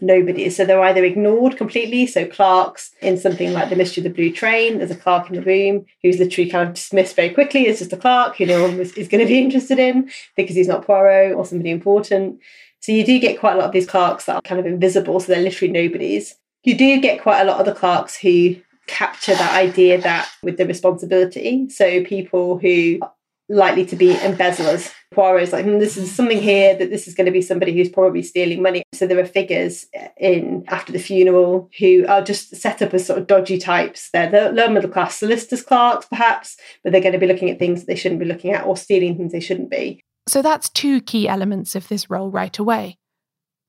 nobody. 0.00 0.50
So 0.50 0.64
they're 0.64 0.80
either 0.82 1.04
ignored 1.04 1.56
completely. 1.56 2.06
So 2.06 2.26
clerks 2.26 2.90
in 3.00 3.16
something 3.16 3.52
like 3.52 3.70
The 3.70 3.76
Mystery 3.76 4.02
of 4.02 4.04
the 4.04 4.14
Blue 4.14 4.32
Train, 4.32 4.78
there's 4.78 4.90
a 4.90 4.96
clerk 4.96 5.28
in 5.30 5.36
the 5.36 5.42
room 5.42 5.86
who's 6.02 6.18
literally 6.18 6.50
kind 6.50 6.68
of 6.68 6.74
dismissed 6.74 7.16
very 7.16 7.30
quickly 7.30 7.66
as 7.68 7.78
just 7.78 7.92
a 7.92 7.96
clerk 7.96 8.36
who 8.36 8.46
no 8.46 8.62
one 8.62 8.78
is 8.78 8.92
going 8.92 9.20
to 9.20 9.26
be 9.26 9.38
interested 9.42 9.78
in 9.78 10.10
because 10.36 10.56
he's 10.56 10.68
not 10.68 10.84
Poirot 10.84 11.34
or 11.34 11.46
somebody 11.46 11.70
important. 11.70 12.40
So 12.80 12.92
you 12.92 13.04
do 13.04 13.18
get 13.18 13.40
quite 13.40 13.54
a 13.54 13.58
lot 13.58 13.66
of 13.66 13.72
these 13.72 13.86
clerks 13.86 14.26
that 14.26 14.36
are 14.36 14.42
kind 14.42 14.60
of 14.60 14.66
invisible, 14.66 15.18
so 15.18 15.32
they're 15.32 15.42
literally 15.42 15.72
nobodies. 15.72 16.36
You 16.62 16.76
do 16.76 17.00
get 17.00 17.22
quite 17.22 17.40
a 17.40 17.44
lot 17.44 17.60
of 17.60 17.66
the 17.66 17.74
clerks 17.74 18.16
who 18.16 18.56
capture 18.86 19.34
that 19.34 19.54
idea 19.54 20.00
that 20.00 20.30
with 20.42 20.56
the 20.56 20.66
responsibility. 20.66 21.68
So 21.68 22.04
people 22.04 22.58
who 22.58 23.00
likely 23.48 23.86
to 23.86 23.96
be 23.96 24.16
embezzlers. 24.22 24.90
Poirot's 25.14 25.52
like, 25.52 25.64
mm, 25.64 25.78
this 25.78 25.96
is 25.96 26.12
something 26.12 26.40
here 26.40 26.76
that 26.76 26.90
this 26.90 27.06
is 27.06 27.14
going 27.14 27.26
to 27.26 27.32
be 27.32 27.40
somebody 27.42 27.72
who's 27.72 27.88
probably 27.88 28.22
stealing 28.22 28.60
money. 28.60 28.82
So 28.92 29.06
there 29.06 29.20
are 29.20 29.26
figures 29.26 29.86
in 30.16 30.64
after 30.68 30.92
the 30.92 30.98
funeral 30.98 31.70
who 31.78 32.04
are 32.06 32.22
just 32.22 32.56
set 32.56 32.82
up 32.82 32.92
as 32.92 33.06
sort 33.06 33.18
of 33.20 33.26
dodgy 33.26 33.58
types. 33.58 34.10
They're 34.10 34.30
the 34.30 34.50
lower 34.50 34.70
middle 34.70 34.90
class 34.90 35.16
solicitors 35.16 35.62
clerks, 35.62 36.06
perhaps, 36.06 36.56
but 36.82 36.92
they're 36.92 37.00
going 37.00 37.12
to 37.12 37.18
be 37.18 37.28
looking 37.28 37.50
at 37.50 37.58
things 37.58 37.80
that 37.80 37.86
they 37.86 37.94
shouldn't 37.94 38.20
be 38.20 38.26
looking 38.26 38.52
at 38.52 38.66
or 38.66 38.76
stealing 38.76 39.16
things 39.16 39.32
they 39.32 39.40
shouldn't 39.40 39.70
be. 39.70 40.00
So 40.28 40.42
that's 40.42 40.68
two 40.68 41.00
key 41.00 41.28
elements 41.28 41.76
of 41.76 41.86
this 41.86 42.10
role 42.10 42.30
right 42.30 42.58
away. 42.58 42.98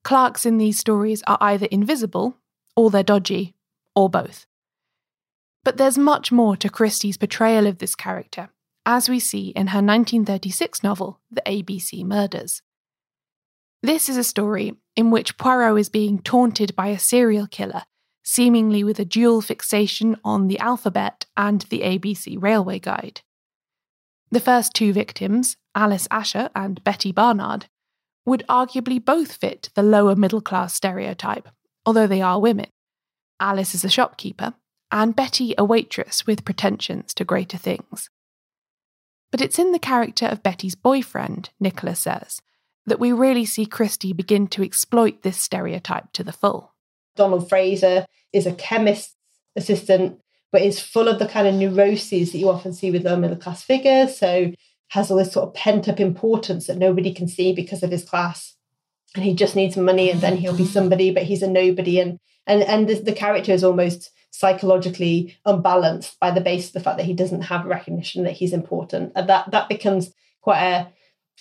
Clerks 0.04 0.46
in 0.46 0.58
these 0.58 0.80
stories 0.80 1.22
are 1.28 1.38
either 1.40 1.68
invisible, 1.68 2.36
or 2.76 2.90
they're 2.90 3.04
dodgy, 3.04 3.54
or 3.96 4.10
both. 4.10 4.47
But 5.68 5.76
there's 5.76 5.98
much 5.98 6.32
more 6.32 6.56
to 6.56 6.70
Christie's 6.70 7.18
portrayal 7.18 7.68
of 7.68 7.80
this 7.80 7.94
character 7.94 8.48
as 8.86 9.10
we 9.10 9.20
see 9.20 9.50
in 9.50 9.68
her 9.68 9.80
1936 9.80 10.82
novel, 10.82 11.20
The 11.30 11.42
ABC 11.46 12.06
Murders. 12.06 12.62
This 13.84 14.08
is 14.08 14.16
a 14.16 14.24
story 14.24 14.78
in 14.96 15.12
which 15.12 15.38
Poirot 15.38 15.78
is 15.78 15.90
being 15.90 16.20
taunted 16.20 16.74
by 16.74 16.88
a 16.88 16.98
serial 16.98 17.48
killer, 17.48 17.84
seemingly 18.24 18.82
with 18.82 18.98
a 18.98 19.04
dual 19.04 19.42
fixation 19.42 20.16
on 20.24 20.48
the 20.48 20.58
alphabet 20.60 21.26
and 21.36 21.64
the 21.64 21.82
ABC 21.82 22.42
Railway 22.42 22.80
Guide. 22.80 23.20
The 24.32 24.40
first 24.40 24.74
two 24.74 24.94
victims, 24.94 25.58
Alice 25.76 26.08
Asher 26.10 26.50
and 26.56 26.82
Betty 26.86 27.12
Barnard, 27.12 27.66
would 28.26 28.46
arguably 28.48 29.04
both 29.04 29.34
fit 29.34 29.70
the 29.76 29.84
lower 29.84 30.16
middle 30.16 30.40
class 30.40 30.74
stereotype, 30.74 31.50
although 31.86 32.08
they 32.08 32.22
are 32.22 32.40
women. 32.40 32.68
Alice 33.42 33.76
is 33.76 33.84
a 33.84 33.90
shopkeeper, 33.90 34.54
and 34.92 35.16
Betty 35.16 35.54
a 35.58 35.66
waitress 35.66 36.26
with 36.26 36.46
pretensions 36.46 37.14
to 37.16 37.26
greater 37.26 37.58
things. 37.58 38.10
But 39.32 39.42
it's 39.42 39.60
in 39.60 39.72
the 39.72 39.80
character 39.80 40.26
of 40.26 40.44
Betty's 40.44 40.76
boyfriend, 40.76 41.50
Nicola 41.60 41.96
says, 41.96 42.42
that 42.86 43.00
we 43.00 43.12
really 43.12 43.46
see 43.46 43.66
Christie 43.66 44.14
begin 44.14 44.48
to 44.48 44.64
exploit 44.64 45.22
this 45.22 45.38
stereotype 45.38 46.14
to 46.14 46.24
the 46.24 46.32
full. 46.32 46.74
Donald 47.16 47.50
Fraser 47.50 48.06
is 48.32 48.46
a 48.46 48.54
chemist's 48.54 49.16
assistant, 49.56 50.20
but 50.52 50.62
is 50.62 50.80
full 50.80 51.10
of 51.10 51.20
the 51.20 51.28
kind 51.28 51.48
of 51.48 51.56
neuroses 51.56 52.32
that 52.32 52.38
you 52.38 52.50
often 52.50 52.74
see 52.74 52.92
with 52.92 53.04
lower 53.04 53.18
middle 53.18 53.36
class 53.36 53.64
figures. 53.64 54.18
So 54.18 54.54
has 54.90 55.12
all 55.12 55.18
this 55.18 55.34
sort 55.34 55.50
of 55.50 55.54
pent 55.54 55.90
up 55.90 56.00
importance 56.00 56.68
that 56.68 56.78
nobody 56.78 57.14
can 57.14 57.28
see 57.28 57.54
because 57.54 57.84
of 57.84 57.92
his 57.92 58.06
class. 58.06 58.56
And 59.16 59.26
he 59.26 59.34
just 59.34 59.56
needs 59.56 59.76
money 59.76 60.10
and 60.10 60.22
then 60.22 60.38
he'll 60.38 60.56
be 60.56 60.66
somebody, 60.66 61.12
but 61.12 61.24
he's 61.24 61.44
a 61.44 61.50
nobody. 61.50 62.00
And 62.00 62.20
and 62.46 62.64
and 62.64 62.88
the, 62.88 62.96
the 62.96 63.14
character 63.14 63.52
is 63.52 63.64
almost 63.64 64.12
psychologically 64.32 65.38
unbalanced 65.46 66.20
by 66.20 66.32
the 66.32 66.42
base 66.42 66.68
of 66.68 66.74
the 66.74 66.80
fact 66.80 66.98
that 66.98 67.06
he 67.06 67.14
doesn't 67.14 67.44
have 67.44 67.66
recognition 67.66 68.24
that 68.24 68.34
he's 68.34 68.54
important. 68.54 69.12
And 69.16 69.28
that 69.30 69.52
that 69.52 69.70
becomes 69.70 70.14
quite 70.42 70.62
a, 70.62 70.88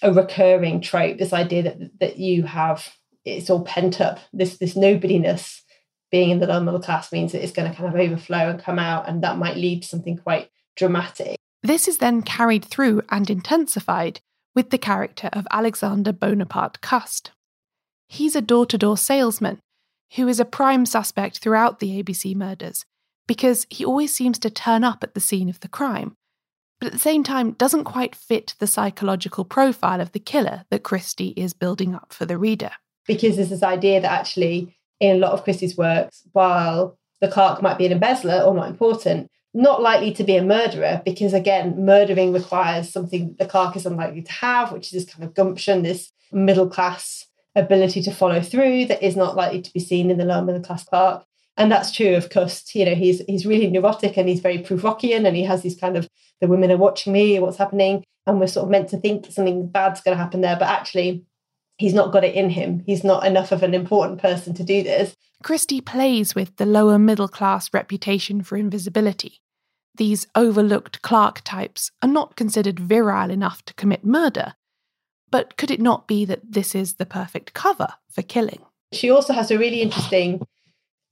a 0.02 0.12
recurring 0.12 0.81
trope, 0.81 1.19
this 1.19 1.33
idea 1.33 1.62
that 1.62 1.99
that 2.00 2.19
you 2.19 2.45
have 2.45 2.88
it's 3.25 3.50
all 3.50 3.64
pent 3.64 4.00
up. 4.00 4.19
This 4.33 4.59
this 4.59 4.75
nobodiness 4.75 5.62
being 6.11 6.31
in 6.31 6.38
the 6.38 6.47
lower 6.47 6.61
middle 6.61 6.81
class 6.81 7.12
means 7.12 7.33
that 7.33 7.43
it's 7.43 7.52
going 7.52 7.69
to 7.69 7.76
kind 7.76 7.88
of 7.93 8.00
overflow 8.00 8.50
and 8.50 8.62
come 8.62 8.78
out, 8.78 9.09
and 9.09 9.23
that 9.23 9.38
might 9.38 9.57
lead 9.57 9.83
to 9.83 9.88
something 9.88 10.16
quite 10.16 10.50
dramatic. 10.76 11.37
This 11.62 11.88
is 11.88 11.99
then 11.99 12.23
carried 12.23 12.64
through 12.64 13.02
and 13.11 13.28
intensified 13.28 14.21
with 14.55 14.71
the 14.71 14.78
character 14.78 15.28
of 15.33 15.47
Alexander 15.50 16.12
Bonaparte 16.12 16.81
Cust. 16.81 17.33
He's 18.09 18.37
a 18.37 18.40
door 18.40 18.66
to 18.66 18.78
door 18.78 18.97
salesman 18.97 19.59
who 20.14 20.28
is 20.28 20.40
a 20.40 20.44
prime 20.44 20.86
suspect 20.86 21.38
throughout 21.38 21.80
the 21.80 22.02
ABC 22.02 22.34
murders 22.34 22.84
because 23.26 23.66
he 23.70 23.84
always 23.84 24.14
seems 24.14 24.38
to 24.38 24.50
turn 24.50 24.84
up 24.84 25.02
at 25.02 25.14
the 25.14 25.20
scene 25.20 25.48
of 25.48 25.60
the 25.60 25.68
crime, 25.68 26.16
but 26.80 26.86
at 26.86 26.92
the 26.92 26.98
same 26.98 27.25
time 27.25 27.52
doesn't 27.52 27.84
quite 27.84 28.14
fit 28.14 28.54
the 28.58 28.66
psychological 28.66 29.44
profile 29.44 30.00
of 30.00 30.12
the 30.12 30.20
killer 30.20 30.64
that 30.70 30.82
Christie 30.82 31.34
is 31.36 31.52
building 31.52 31.94
up 31.94 32.12
for 32.12 32.26
the 32.26 32.38
reader. 32.38 32.70
Because 33.06 33.36
there's 33.36 33.50
this 33.50 33.62
idea 33.62 34.00
that 34.00 34.12
actually, 34.12 34.76
in 35.00 35.16
a 35.16 35.18
lot 35.18 35.32
of 35.32 35.44
Christie's 35.44 35.76
works, 35.76 36.22
while 36.32 36.98
the 37.20 37.28
clerk 37.28 37.62
might 37.62 37.78
be 37.78 37.86
an 37.86 37.92
embezzler 37.92 38.42
or 38.42 38.54
not 38.54 38.68
important, 38.68 39.30
not 39.54 39.80
likely 39.80 40.12
to 40.12 40.22
be 40.22 40.36
a 40.36 40.44
murderer 40.44 41.00
because 41.04 41.32
again 41.32 41.82
murdering 41.82 42.30
requires 42.30 42.92
something 42.92 43.34
the 43.38 43.46
clerk 43.46 43.75
is 43.75 43.86
unlikely 43.86 44.20
to 44.20 44.30
have 44.30 44.70
which 44.70 44.88
is 44.88 44.90
this 44.90 45.14
kind 45.14 45.25
of 45.25 45.32
gumption 45.32 45.82
this 45.82 46.12
middle 46.30 46.68
class 46.68 47.25
ability 47.56 48.02
to 48.02 48.12
follow 48.12 48.40
through 48.40 48.86
that 48.86 49.02
is 49.02 49.16
not 49.16 49.34
likely 49.34 49.62
to 49.62 49.72
be 49.72 49.80
seen 49.80 50.10
in 50.10 50.18
the 50.18 50.25
lower 50.25 50.44
middle 50.44 50.62
class 50.62 50.84
clerk. 50.84 51.25
And 51.56 51.72
that's 51.72 51.90
true 51.90 52.14
of 52.14 52.28
Cust. 52.28 52.75
You 52.75 52.84
know, 52.84 52.94
he's 52.94 53.22
he's 53.26 53.46
really 53.46 53.68
neurotic 53.68 54.16
and 54.16 54.28
he's 54.28 54.40
very 54.40 54.58
Prufrockian 54.58 55.26
and 55.26 55.34
he 55.34 55.44
has 55.44 55.62
these 55.62 55.78
kind 55.78 55.96
of 55.96 56.08
the 56.40 56.46
women 56.46 56.70
are 56.70 56.76
watching 56.76 57.12
me, 57.14 57.38
what's 57.40 57.56
happening, 57.56 58.04
and 58.26 58.38
we're 58.38 58.46
sort 58.46 58.64
of 58.64 58.70
meant 58.70 58.90
to 58.90 58.98
think 58.98 59.26
something 59.30 59.66
bad's 59.66 60.02
going 60.02 60.16
to 60.16 60.22
happen 60.22 60.42
there, 60.42 60.56
but 60.56 60.68
actually 60.68 61.25
he's 61.78 61.94
not 61.94 62.12
got 62.12 62.25
it 62.25 62.34
in 62.34 62.50
him. 62.50 62.82
He's 62.86 63.04
not 63.04 63.26
enough 63.26 63.52
of 63.52 63.62
an 63.62 63.75
important 63.75 64.20
person 64.20 64.54
to 64.54 64.64
do 64.64 64.82
this. 64.82 65.16
Christie 65.42 65.80
plays 65.80 66.34
with 66.34 66.56
the 66.56 66.66
lower 66.66 66.98
middle 66.98 67.28
class 67.28 67.72
reputation 67.72 68.42
for 68.42 68.56
invisibility. 68.56 69.40
These 69.94 70.26
overlooked 70.34 71.00
clerk 71.02 71.40
types 71.44 71.90
are 72.02 72.08
not 72.08 72.36
considered 72.36 72.80
virile 72.80 73.30
enough 73.30 73.64
to 73.64 73.75
commit 73.75 74.04
murder, 74.04 74.54
but 75.30 75.56
could 75.56 75.71
it 75.71 75.80
not 75.80 76.06
be 76.06 76.25
that 76.25 76.52
this 76.52 76.75
is 76.75 76.95
the 76.95 77.06
perfect 77.06 77.52
cover 77.54 77.88
for 78.11 78.23
killing? 78.23 78.61
She 78.92 79.11
also 79.11 79.33
has 79.33 79.50
a 79.50 79.59
really 79.59 79.83
interesting 79.83 80.47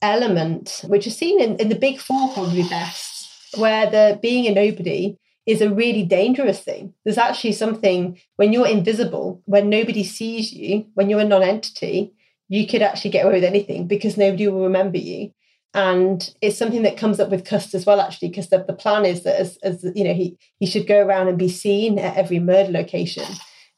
element, 0.00 0.84
which 0.86 1.06
is 1.06 1.16
seen 1.16 1.40
in, 1.40 1.56
in 1.56 1.68
the 1.68 1.74
big 1.74 1.98
four 1.98 2.32
probably 2.32 2.62
best, 2.62 3.56
where 3.56 3.90
the 3.90 4.18
being 4.20 4.46
a 4.46 4.52
nobody 4.52 5.18
is 5.46 5.60
a 5.60 5.70
really 5.70 6.04
dangerous 6.04 6.60
thing. 6.60 6.94
There's 7.04 7.18
actually 7.18 7.52
something 7.52 8.18
when 8.36 8.52
you're 8.52 8.66
invisible, 8.66 9.42
when 9.44 9.68
nobody 9.68 10.04
sees 10.04 10.52
you, 10.52 10.86
when 10.94 11.10
you're 11.10 11.20
a 11.20 11.24
non-entity, 11.24 12.14
you 12.48 12.66
could 12.66 12.82
actually 12.82 13.10
get 13.10 13.26
away 13.26 13.34
with 13.34 13.44
anything 13.44 13.86
because 13.86 14.16
nobody 14.16 14.48
will 14.48 14.62
remember 14.62 14.98
you. 14.98 15.32
And 15.74 16.32
it's 16.40 16.56
something 16.56 16.82
that 16.82 16.96
comes 16.96 17.18
up 17.18 17.30
with 17.30 17.44
Cust 17.44 17.74
as 17.74 17.84
well, 17.84 18.00
actually, 18.00 18.28
because 18.28 18.48
the, 18.48 18.64
the 18.64 18.74
plan 18.74 19.04
is 19.04 19.24
that 19.24 19.40
as, 19.40 19.58
as 19.64 19.84
you 19.94 20.04
know, 20.04 20.14
he 20.14 20.38
he 20.60 20.66
should 20.66 20.86
go 20.86 21.04
around 21.04 21.26
and 21.26 21.36
be 21.36 21.48
seen 21.48 21.98
at 21.98 22.16
every 22.16 22.38
murder 22.38 22.70
location 22.70 23.24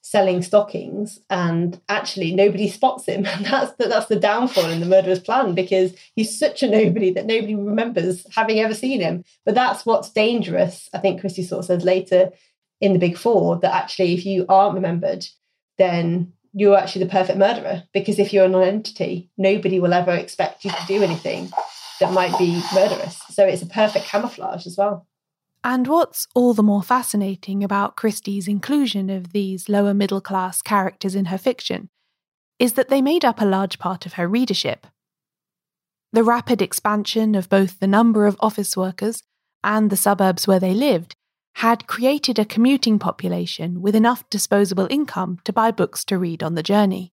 selling 0.09 0.41
stockings 0.41 1.19
and 1.31 1.81
actually 1.89 2.33
nobody 2.33 2.69
spots 2.79 3.07
him. 3.07 3.27
And 3.27 3.45
that's 3.51 3.73
the, 3.73 3.89
that's 3.89 4.07
the 4.07 4.21
downfall 4.21 4.71
in 4.71 4.81
the 4.81 4.87
murderer's 4.87 5.21
plan 5.21 5.55
because 5.55 5.93
he's 6.15 6.39
such 6.39 6.63
a 6.63 6.71
nobody 6.71 7.11
that 7.13 7.27
nobody 7.27 7.57
remembers 7.57 8.25
having 8.35 8.61
ever 8.61 8.75
seen 8.75 9.01
him. 9.01 9.25
But 9.45 9.57
that's 9.57 9.85
what's 9.87 10.11
dangerous 10.11 10.89
i 10.93 10.99
think 10.99 11.21
christie 11.21 11.43
sort 11.43 11.61
of 11.61 11.65
says 11.65 11.85
later 11.85 12.31
in 12.81 12.93
the 12.93 12.99
big 12.99 13.17
four 13.17 13.59
that 13.59 13.75
actually 13.75 14.15
if 14.15 14.27
you 14.27 14.45
aren't 14.49 14.75
remembered 14.75 15.27
then 15.79 16.33
you're 16.59 16.77
actually 16.77 17.05
the 17.05 17.11
perfect 17.11 17.39
murderer. 17.39 17.83
Because 17.93 18.19
if 18.19 18.33
you're 18.33 18.47
a 18.47 18.49
non-entity 18.49 19.31
nobody 19.37 19.81
will 19.81 19.93
ever 19.93 20.13
expect 20.13 20.65
you 20.65 20.71
to 20.71 20.87
do 20.87 21.03
anything 21.03 21.51
that 22.01 22.13
might 22.13 22.37
be 22.39 22.63
murderous. 22.75 23.19
So 23.31 23.47
it's 23.47 23.63
a 23.63 23.67
perfect 23.67 24.07
camouflage 24.07 24.67
as 24.67 24.77
well 24.77 25.07
and 25.67 25.89
what's 25.89 26.29
all 26.33 26.55
the 26.55 26.63
more 26.63 26.81
fascinating 26.81 27.65
about 27.65 27.97
Christie's 27.97 28.47
inclusion 28.47 29.11
of 29.11 29.33
these 29.33 29.69
lower 29.69 29.93
middle 29.93 30.21
class 30.21 30.63
characters 30.63 31.17
in 31.17 31.25
her 31.25 31.37
fiction 31.37 31.89
is 32.61 32.75
that 32.75 32.89
they 32.89 33.03
made 33.03 33.25
up 33.25 33.41
a 33.41 33.45
large 33.45 33.81
part 33.81 34.07
of 34.07 34.13
her 34.13 34.29
readership. 34.29 34.87
The 36.13 36.23
rapid 36.23 36.63
expansion 36.63 37.35
of 37.35 37.49
both 37.49 37.81
the 37.81 37.89
number 37.89 38.27
of 38.27 38.37
office 38.39 38.77
workers 38.77 39.25
and 39.65 39.91
the 39.91 39.97
suburbs 39.97 40.47
where 40.47 40.61
they 40.61 40.73
lived 40.73 41.17
had 41.57 41.89
created 41.89 42.39
a 42.39 42.45
commuting 42.45 43.01
population 43.01 43.83
with 43.83 43.97
enough 43.97 44.31
disposable 44.31 44.87
income 44.89 45.41
to 45.43 45.53
buy 45.53 45.73
books 45.73 46.05
to 46.05 46.17
read 46.17 46.45
on 46.45 46.55
the 46.55 46.63
journey. 46.63 47.13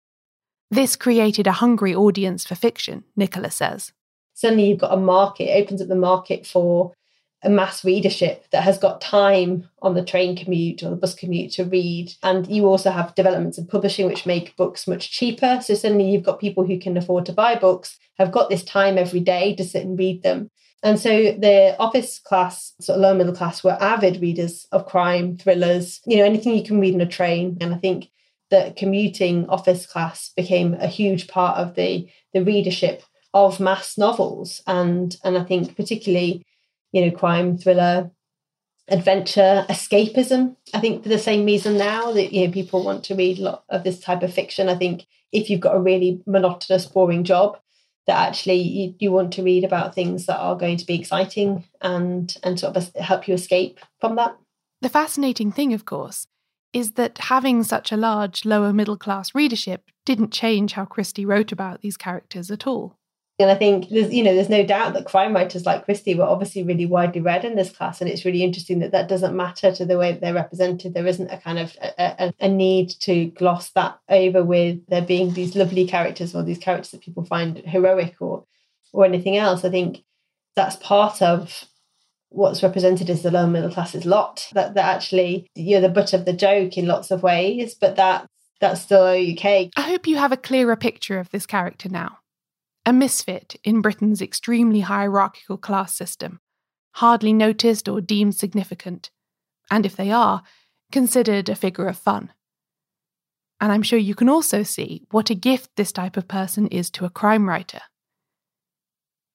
This 0.70 0.96
created 0.96 1.46
a 1.46 1.60
hungry 1.60 1.94
audience 1.94 2.46
for 2.46 2.54
fiction, 2.54 3.04
Nicola 3.14 3.50
says. 3.50 3.92
Suddenly, 4.32 4.70
you've 4.70 4.78
got 4.78 4.94
a 4.94 4.96
market, 4.96 5.50
it 5.50 5.62
opens 5.62 5.82
up 5.82 5.88
the 5.88 5.94
market 5.96 6.46
for 6.46 6.94
a 7.42 7.50
mass 7.50 7.84
readership 7.84 8.44
that 8.50 8.64
has 8.64 8.78
got 8.78 9.00
time 9.00 9.68
on 9.80 9.94
the 9.94 10.04
train 10.04 10.36
commute 10.36 10.82
or 10.82 10.90
the 10.90 10.96
bus 10.96 11.14
commute 11.14 11.52
to 11.52 11.64
read. 11.64 12.12
And 12.22 12.46
you 12.48 12.66
also 12.66 12.90
have 12.90 13.14
developments 13.14 13.58
in 13.58 13.66
publishing 13.66 14.06
which 14.06 14.26
make 14.26 14.56
books 14.56 14.88
much 14.88 15.10
cheaper. 15.10 15.60
So 15.62 15.74
suddenly 15.74 16.10
you've 16.10 16.24
got 16.24 16.40
people 16.40 16.64
who 16.64 16.78
can 16.78 16.96
afford 16.96 17.26
to 17.26 17.32
buy 17.32 17.54
books, 17.54 17.96
have 18.18 18.32
got 18.32 18.50
this 18.50 18.64
time 18.64 18.98
every 18.98 19.20
day 19.20 19.54
to 19.54 19.64
sit 19.64 19.84
and 19.84 19.98
read 19.98 20.22
them. 20.22 20.50
And 20.82 20.98
so 20.98 21.08
the 21.10 21.76
office 21.78 22.18
class, 22.18 22.72
sort 22.80 22.96
of 22.96 23.02
lower 23.02 23.14
middle 23.14 23.34
class, 23.34 23.64
were 23.64 23.76
avid 23.80 24.20
readers 24.20 24.66
of 24.70 24.86
crime, 24.86 25.36
thrillers, 25.36 26.00
you 26.06 26.16
know, 26.16 26.24
anything 26.24 26.54
you 26.54 26.64
can 26.64 26.80
read 26.80 26.94
in 26.94 27.00
a 27.00 27.06
train. 27.06 27.56
And 27.60 27.74
I 27.74 27.78
think 27.78 28.08
that 28.50 28.76
commuting 28.76 29.48
office 29.48 29.86
class 29.86 30.30
became 30.36 30.74
a 30.74 30.86
huge 30.86 31.28
part 31.28 31.58
of 31.58 31.74
the 31.74 32.08
the 32.32 32.42
readership 32.44 33.02
of 33.34 33.60
mass 33.60 33.98
novels. 33.98 34.62
And 34.66 35.16
and 35.24 35.36
I 35.36 35.44
think 35.44 35.76
particularly 35.76 36.44
you 36.92 37.04
know, 37.04 37.16
crime, 37.16 37.58
thriller, 37.58 38.10
adventure, 38.88 39.66
escapism. 39.68 40.56
I 40.74 40.80
think 40.80 41.02
for 41.02 41.08
the 41.08 41.18
same 41.18 41.44
reason 41.44 41.76
now 41.76 42.12
that 42.12 42.32
you 42.32 42.46
know 42.46 42.52
people 42.52 42.84
want 42.84 43.04
to 43.04 43.14
read 43.14 43.38
a 43.38 43.42
lot 43.42 43.64
of 43.68 43.84
this 43.84 44.00
type 44.00 44.22
of 44.22 44.32
fiction. 44.32 44.68
I 44.68 44.76
think 44.76 45.06
if 45.32 45.50
you've 45.50 45.60
got 45.60 45.76
a 45.76 45.80
really 45.80 46.22
monotonous, 46.26 46.86
boring 46.86 47.24
job, 47.24 47.58
that 48.06 48.26
actually 48.28 48.60
you, 48.60 48.94
you 48.98 49.12
want 49.12 49.32
to 49.34 49.42
read 49.42 49.64
about 49.64 49.94
things 49.94 50.26
that 50.26 50.38
are 50.38 50.56
going 50.56 50.78
to 50.78 50.86
be 50.86 50.94
exciting 50.94 51.64
and 51.80 52.34
and 52.42 52.58
sort 52.58 52.76
of 52.76 52.94
help 52.96 53.28
you 53.28 53.34
escape 53.34 53.78
from 54.00 54.16
that. 54.16 54.36
The 54.80 54.88
fascinating 54.88 55.52
thing, 55.52 55.74
of 55.74 55.84
course, 55.84 56.26
is 56.72 56.92
that 56.92 57.18
having 57.18 57.62
such 57.62 57.92
a 57.92 57.96
large 57.96 58.44
lower 58.44 58.72
middle 58.72 58.96
class 58.96 59.34
readership 59.34 59.90
didn't 60.06 60.32
change 60.32 60.72
how 60.72 60.84
Christie 60.84 61.26
wrote 61.26 61.52
about 61.52 61.82
these 61.82 61.96
characters 61.96 62.50
at 62.50 62.66
all. 62.66 62.96
And 63.40 63.50
I 63.52 63.54
think 63.54 63.88
there's, 63.88 64.12
you 64.12 64.24
know, 64.24 64.34
there's 64.34 64.48
no 64.48 64.66
doubt 64.66 64.94
that 64.94 65.06
crime 65.06 65.32
writers 65.32 65.64
like 65.64 65.84
Christie 65.84 66.16
were 66.16 66.24
obviously 66.24 66.64
really 66.64 66.86
widely 66.86 67.20
read 67.20 67.44
in 67.44 67.54
this 67.54 67.70
class, 67.70 68.00
and 68.00 68.10
it's 68.10 68.24
really 68.24 68.42
interesting 68.42 68.80
that 68.80 68.90
that 68.90 69.08
doesn't 69.08 69.36
matter 69.36 69.70
to 69.72 69.84
the 69.84 69.96
way 69.96 70.10
that 70.10 70.20
they're 70.20 70.34
represented. 70.34 70.92
There 70.92 71.06
isn't 71.06 71.30
a 71.30 71.38
kind 71.38 71.60
of 71.60 71.76
a, 71.80 71.92
a, 71.98 72.34
a 72.40 72.48
need 72.48 72.90
to 73.00 73.26
gloss 73.26 73.70
that 73.70 73.98
over 74.08 74.42
with 74.42 74.84
there 74.88 75.02
being 75.02 75.34
these 75.34 75.54
lovely 75.54 75.86
characters 75.86 76.34
or 76.34 76.42
these 76.42 76.58
characters 76.58 76.90
that 76.90 77.00
people 77.00 77.24
find 77.24 77.58
heroic 77.58 78.16
or 78.20 78.44
or 78.92 79.04
anything 79.04 79.36
else. 79.36 79.64
I 79.64 79.70
think 79.70 80.02
that's 80.56 80.76
part 80.76 81.22
of 81.22 81.64
what's 82.30 82.62
represented 82.64 83.08
as 83.08 83.22
the 83.22 83.30
lower 83.30 83.46
middle 83.46 83.70
class's 83.70 84.04
lot. 84.04 84.48
That 84.54 84.74
that 84.74 84.96
actually 84.96 85.48
you're 85.54 85.80
the 85.80 85.88
butt 85.88 86.12
of 86.12 86.24
the 86.24 86.32
joke 86.32 86.76
in 86.76 86.88
lots 86.88 87.12
of 87.12 87.22
ways, 87.22 87.76
but 87.76 87.94
that 87.94 88.26
that's 88.60 88.80
still 88.80 89.04
okay. 89.04 89.70
I 89.76 89.82
hope 89.82 90.08
you 90.08 90.16
have 90.16 90.32
a 90.32 90.36
clearer 90.36 90.74
picture 90.74 91.20
of 91.20 91.30
this 91.30 91.46
character 91.46 91.88
now 91.88 92.17
a 92.84 92.92
misfit 92.92 93.56
in 93.64 93.80
Britain's 93.80 94.22
extremely 94.22 94.80
hierarchical 94.80 95.58
class 95.58 95.94
system, 95.94 96.40
hardly 96.94 97.32
noticed 97.32 97.88
or 97.88 98.00
deemed 98.00 98.34
significant, 98.34 99.10
and 99.70 99.84
if 99.84 99.96
they 99.96 100.10
are, 100.10 100.42
considered 100.90 101.48
a 101.48 101.54
figure 101.54 101.86
of 101.86 101.98
fun. 101.98 102.32
And 103.60 103.72
I'm 103.72 103.82
sure 103.82 103.98
you 103.98 104.14
can 104.14 104.28
also 104.28 104.62
see 104.62 105.06
what 105.10 105.30
a 105.30 105.34
gift 105.34 105.70
this 105.76 105.92
type 105.92 106.16
of 106.16 106.28
person 106.28 106.66
is 106.68 106.90
to 106.92 107.04
a 107.04 107.10
crime 107.10 107.48
writer. 107.48 107.80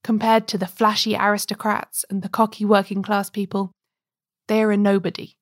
Compared 0.03 0.47
to 0.47 0.57
the 0.57 0.67
flashy 0.67 1.15
aristocrats 1.15 2.03
and 2.09 2.21
the 2.21 2.29
cocky 2.29 2.65
working 2.65 3.01
class 3.03 3.29
people, 3.29 3.71
they 4.47 4.61
are 4.61 4.71
a 4.71 4.77
nobody, 4.77 5.35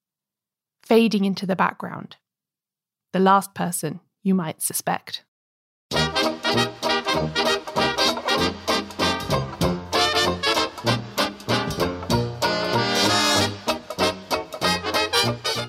fading 0.83 1.25
into 1.25 1.45
the 1.45 1.55
background. 1.55 2.17
The 3.13 3.19
last 3.19 3.53
person 3.53 3.99
you 4.23 4.35
might 4.35 4.61
suspect. 4.61 5.23